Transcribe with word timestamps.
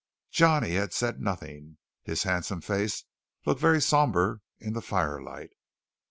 Johnny 0.31 0.71
had 0.71 0.93
said 0.93 1.21
nothing. 1.21 1.77
His 2.01 2.23
handsome 2.23 2.61
face 2.61 3.03
looked 3.45 3.61
very 3.61 3.79
sombre 3.79 4.41
in 4.59 4.73
the 4.73 4.81
firelight. 4.81 5.51